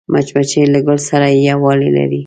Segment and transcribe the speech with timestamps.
[0.13, 2.19] مچمچۍ له ګل سره یووالی لري